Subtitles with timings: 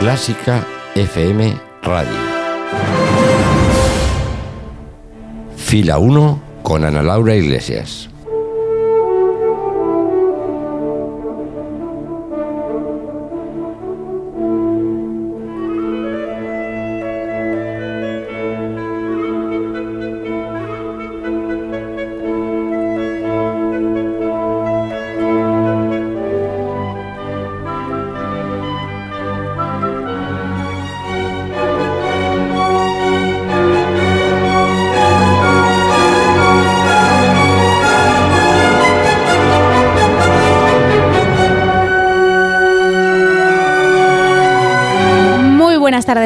[0.00, 2.16] Clásica FM Radio.
[5.58, 8.08] Fila 1 con Ana Laura Iglesias.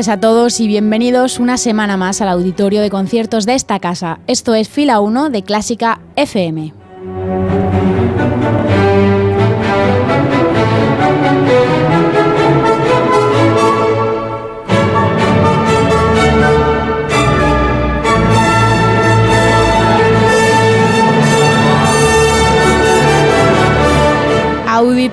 [0.04, 4.18] Tardes a todos y bienvenidos una semana más al auditorio de conciertos de esta casa.
[4.26, 6.83] Esto es Fila 1 de Clásica FM.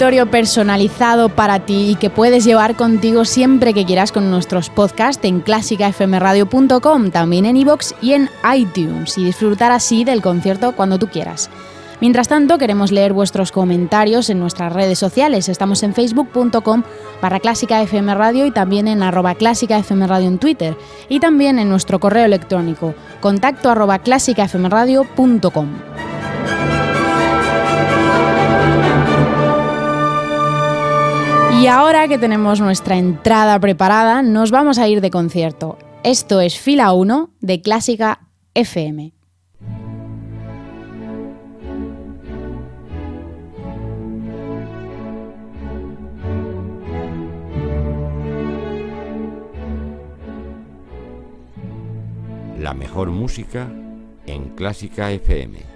[0.02, 5.24] Auditorio personalizado para ti y que puedes llevar contigo siempre que quieras con nuestros podcasts
[5.26, 11.06] en clásicafmradio.com, también en iVoox y en iTunes y disfrutar así del concierto cuando tú
[11.06, 11.52] quieras.
[12.00, 15.50] Mientras tanto, queremos leer vuestros comentarios en nuestras redes sociales.
[15.50, 16.82] Estamos en facebook.com
[17.22, 17.78] barra clásica
[18.48, 19.78] y también en arroba clásica
[20.26, 20.76] en Twitter
[21.10, 26.11] y también en nuestro correo electrónico contacto clásicafmradio.com.
[31.62, 35.78] Y ahora que tenemos nuestra entrada preparada, nos vamos a ir de concierto.
[36.02, 38.22] Esto es Fila 1 de Clásica
[38.56, 39.14] FM.
[52.58, 53.68] La mejor música
[54.26, 55.71] en Clásica FM.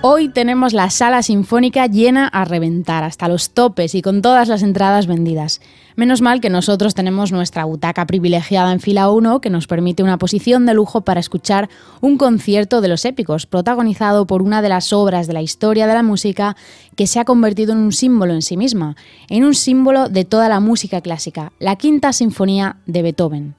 [0.00, 4.62] Hoy tenemos la sala sinfónica llena a reventar, hasta los topes y con todas las
[4.62, 5.60] entradas vendidas.
[5.96, 10.16] Menos mal que nosotros tenemos nuestra butaca privilegiada en fila 1 que nos permite una
[10.16, 11.68] posición de lujo para escuchar
[12.00, 15.94] un concierto de los épicos, protagonizado por una de las obras de la historia de
[15.94, 16.56] la música
[16.94, 18.94] que se ha convertido en un símbolo en sí misma,
[19.28, 23.56] en un símbolo de toda la música clásica, la Quinta Sinfonía de Beethoven.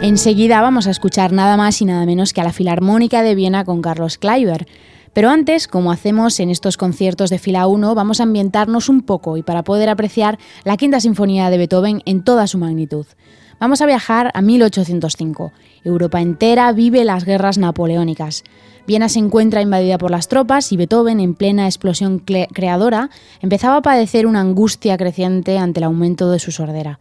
[0.00, 3.64] Enseguida vamos a escuchar nada más y nada menos que a la Filarmónica de Viena
[3.64, 4.68] con Carlos Kleiber.
[5.12, 9.36] Pero antes, como hacemos en estos conciertos de fila 1, vamos a ambientarnos un poco
[9.36, 13.06] y para poder apreciar la Quinta Sinfonía de Beethoven en toda su magnitud.
[13.58, 15.52] Vamos a viajar a 1805.
[15.82, 18.44] Europa entera vive las guerras napoleónicas.
[18.86, 23.10] Viena se encuentra invadida por las tropas y Beethoven, en plena explosión creadora,
[23.40, 27.00] empezaba a padecer una angustia creciente ante el aumento de su sordera.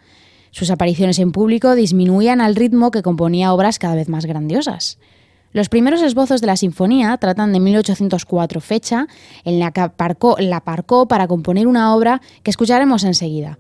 [0.52, 4.98] Sus apariciones en público disminuían al ritmo que componía obras cada vez más grandiosas.
[5.54, 9.08] Los primeros esbozos de la sinfonía tratan de 1804, fecha
[9.44, 9.82] en la que
[10.40, 13.58] la parcó para componer una obra que escucharemos enseguida.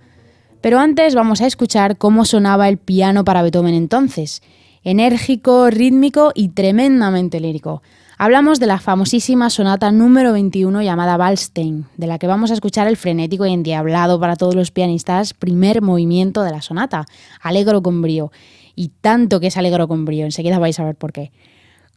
[0.61, 4.41] Pero antes vamos a escuchar cómo sonaba el piano para Beethoven entonces,
[4.83, 7.81] enérgico, rítmico y tremendamente lírico.
[8.19, 12.88] Hablamos de la famosísima sonata número 21 llamada Wallstein, de la que vamos a escuchar
[12.88, 17.05] el frenético y endiablado para todos los pianistas primer movimiento de la sonata,
[17.44, 18.31] alegro con brío.
[18.73, 21.31] Y tanto que es alegro con brío, enseguida vais a ver por qué.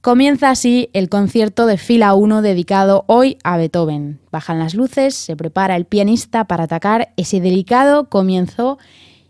[0.02, 4.20] Comienza así el concierto de fila 1 dedicado hoy a Beethoven.
[4.30, 8.76] Bajan las luces, se prepara el pianista para atacar ese delicado comienzo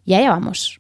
[0.05, 0.80] y allá vamos.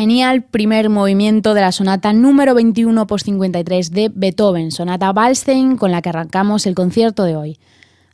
[0.00, 5.90] Genial primer movimiento de la sonata número 21 post 53 de Beethoven, sonata Wallstein, con
[5.90, 7.58] la que arrancamos el concierto de hoy.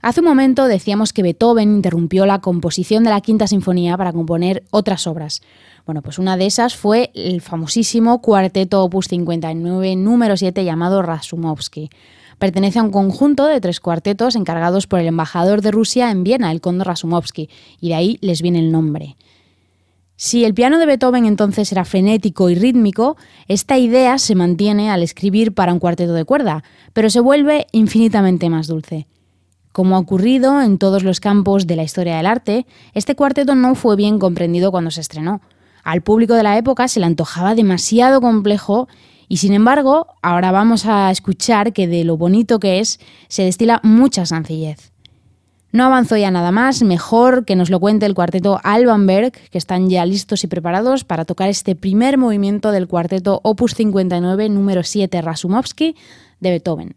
[0.00, 4.64] Hace un momento decíamos que Beethoven interrumpió la composición de la Quinta Sinfonía para componer
[4.70, 5.42] otras obras.
[5.84, 11.90] Bueno, pues una de esas fue el famosísimo cuarteto opus 59 número 7 llamado Rasumovsky.
[12.38, 16.50] Pertenece a un conjunto de tres cuartetos encargados por el embajador de Rusia en Viena,
[16.50, 19.16] el conde Rasumovsky, y de ahí les viene el nombre.
[20.16, 23.16] Si el piano de Beethoven entonces era frenético y rítmico,
[23.48, 28.48] esta idea se mantiene al escribir para un cuarteto de cuerda, pero se vuelve infinitamente
[28.48, 29.08] más dulce.
[29.72, 33.74] Como ha ocurrido en todos los campos de la historia del arte, este cuarteto no
[33.74, 35.40] fue bien comprendido cuando se estrenó.
[35.82, 38.86] Al público de la época se le antojaba demasiado complejo
[39.28, 43.80] y sin embargo, ahora vamos a escuchar que de lo bonito que es se destila
[43.82, 44.93] mucha sencillez.
[45.74, 49.58] No avanzo ya nada más, mejor que nos lo cuente el cuarteto Alban Berg, que
[49.58, 54.84] están ya listos y preparados para tocar este primer movimiento del cuarteto Opus 59 número
[54.84, 55.96] 7 Rasumovsky
[56.38, 56.94] de Beethoven.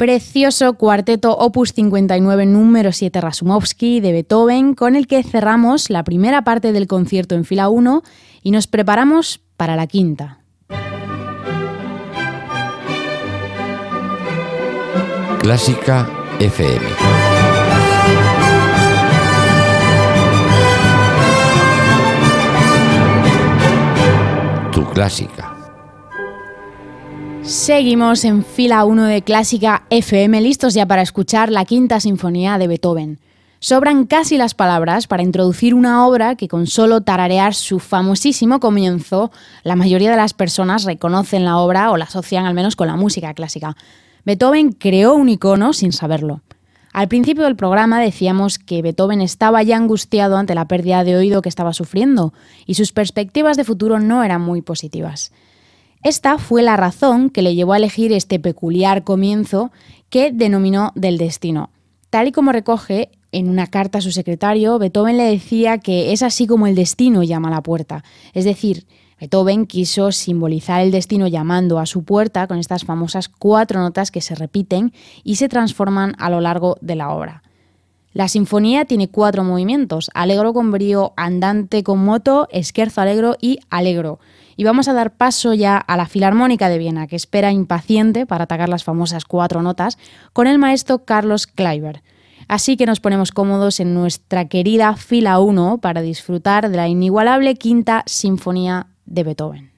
[0.00, 6.42] Precioso cuarteto opus 59 número 7 Rasumovsky de Beethoven con el que cerramos la primera
[6.42, 8.02] parte del concierto en fila 1
[8.42, 10.38] y nos preparamos para la quinta.
[15.42, 16.08] Clásica
[16.38, 16.86] FM.
[24.72, 25.49] Tu clásica.
[27.50, 32.68] Seguimos en fila 1 de Clásica FM, listos ya para escuchar la quinta sinfonía de
[32.68, 33.18] Beethoven.
[33.58, 39.32] Sobran casi las palabras para introducir una obra que con solo tararear su famosísimo comienzo,
[39.64, 42.94] la mayoría de las personas reconocen la obra o la asocian al menos con la
[42.94, 43.76] música clásica.
[44.24, 46.42] Beethoven creó un icono sin saberlo.
[46.92, 51.42] Al principio del programa decíamos que Beethoven estaba ya angustiado ante la pérdida de oído
[51.42, 52.32] que estaba sufriendo
[52.64, 55.32] y sus perspectivas de futuro no eran muy positivas.
[56.02, 59.70] Esta fue la razón que le llevó a elegir este peculiar comienzo
[60.08, 61.70] que denominó del destino.
[62.08, 66.22] Tal y como recoge en una carta a su secretario, Beethoven le decía que es
[66.22, 68.02] así como el destino llama a la puerta.
[68.32, 68.86] Es decir,
[69.20, 74.22] Beethoven quiso simbolizar el destino llamando a su puerta con estas famosas cuatro notas que
[74.22, 77.42] se repiten y se transforman a lo largo de la obra.
[78.14, 84.18] La sinfonía tiene cuatro movimientos, alegro con brío, andante con moto, esquerzo alegro y alegro.
[84.56, 88.44] Y vamos a dar paso ya a la Filarmónica de Viena, que espera impaciente para
[88.44, 89.98] atacar las famosas cuatro notas,
[90.32, 92.02] con el maestro Carlos Kleiber.
[92.48, 97.54] Así que nos ponemos cómodos en nuestra querida fila 1 para disfrutar de la inigualable
[97.54, 99.70] quinta sinfonía de Beethoven.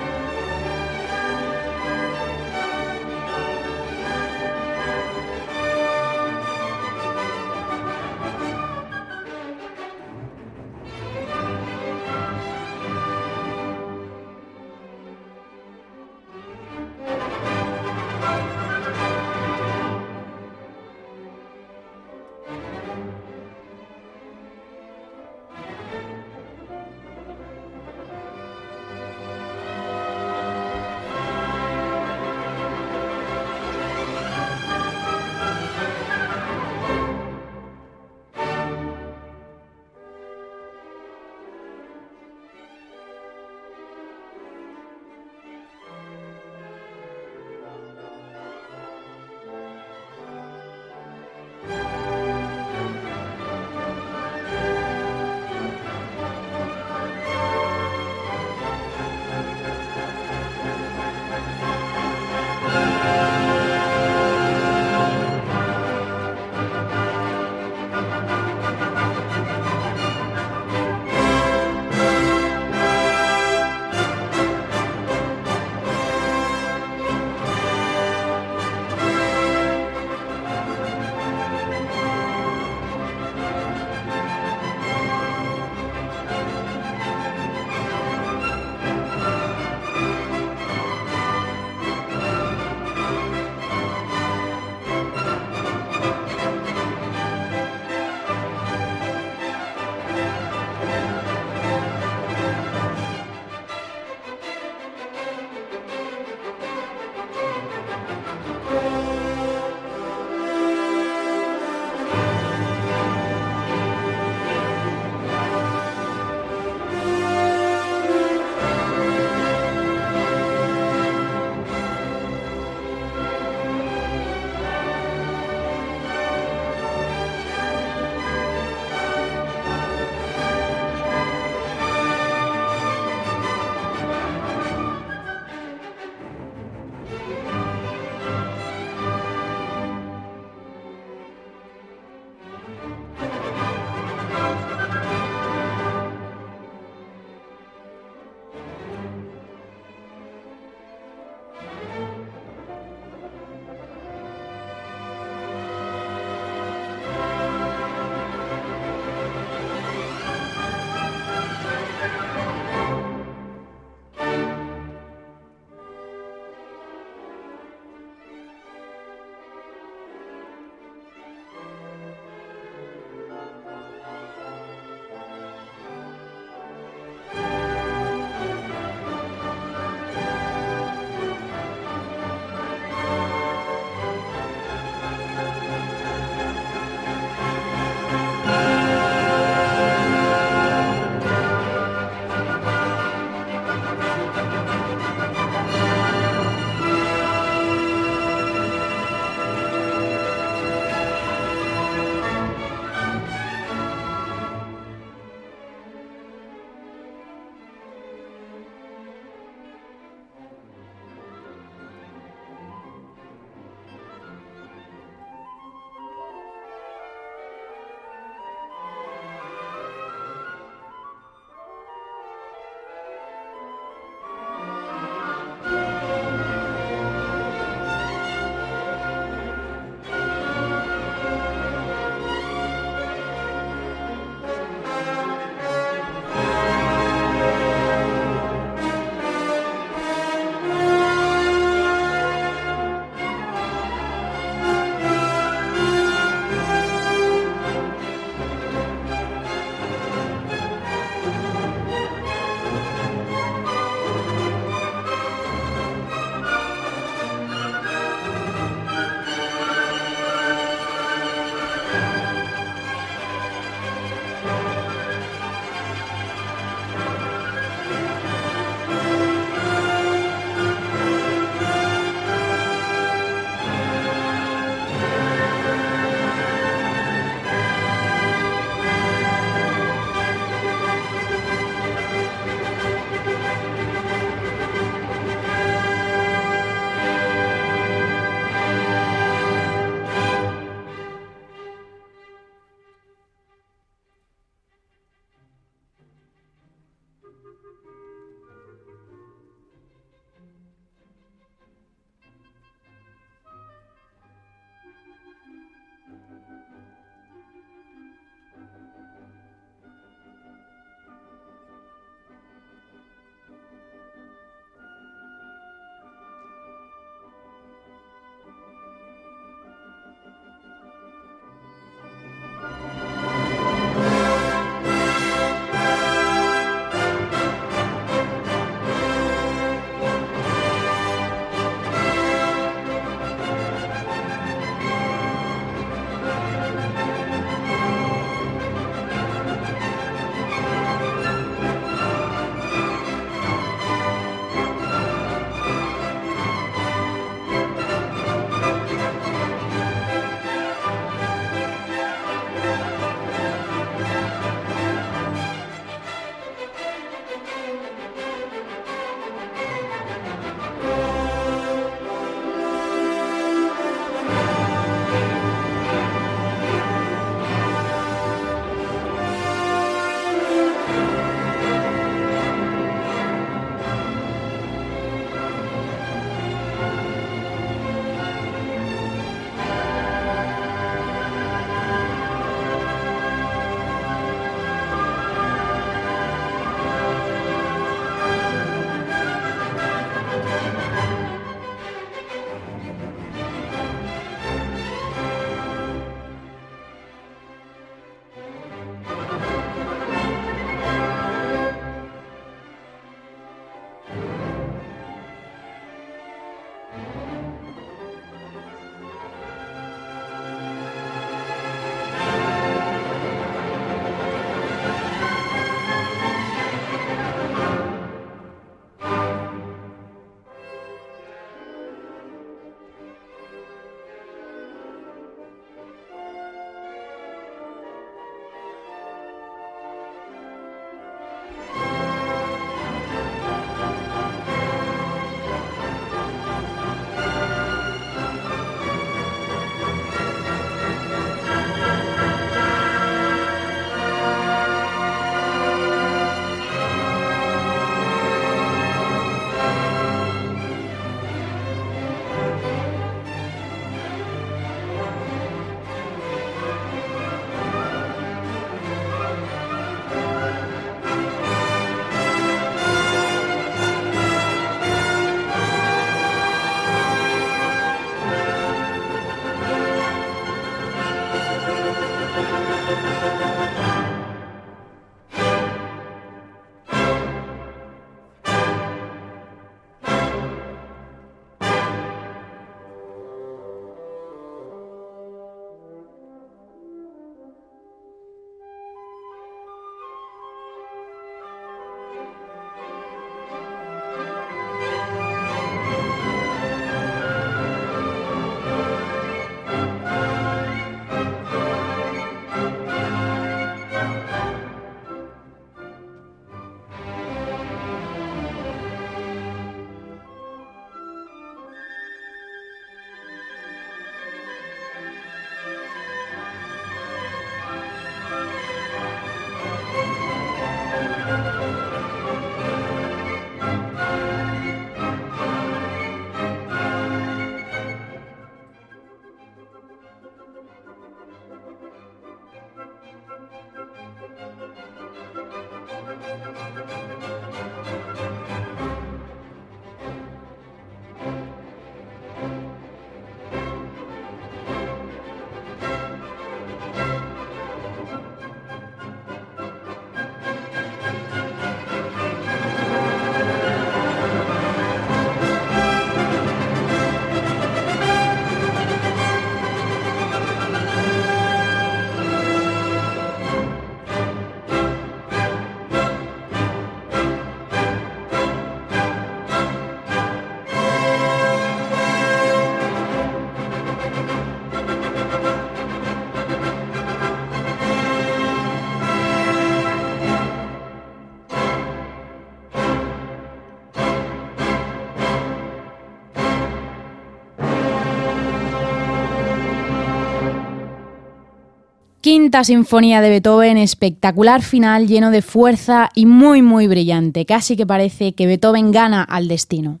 [592.26, 597.46] Quinta Sinfonía de Beethoven, espectacular final, lleno de fuerza y muy muy brillante.
[597.46, 600.00] Casi que parece que Beethoven gana al destino.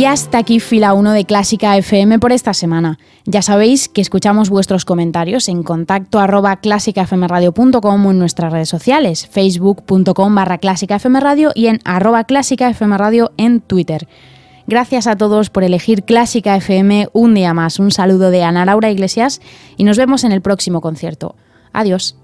[0.00, 2.98] Y hasta aquí fila 1 de Clásica FM por esta semana.
[3.26, 9.28] Ya sabéis que escuchamos vuestros comentarios en contacto arroba clásicafmradio.com o en nuestras redes sociales,
[9.30, 14.08] facebook.com barra clásicafmradio y en arroba clásicafmradio en Twitter.
[14.66, 17.78] Gracias a todos por elegir Clásica FM un día más.
[17.78, 19.42] Un saludo de Ana Laura Iglesias
[19.76, 21.34] y nos vemos en el próximo concierto.
[21.74, 22.16] Adiós.